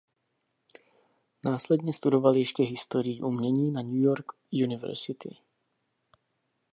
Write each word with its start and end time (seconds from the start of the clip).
Následně 1.45 1.93
studoval 1.93 2.35
ještě 2.35 2.63
historii 2.63 3.21
umění 3.21 3.71
na 3.71 3.81
New 3.81 3.95
York 4.01 4.25
University. 4.53 5.37